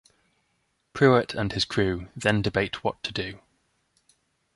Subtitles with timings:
[0.95, 3.39] Pruett and his crew then debate what to do.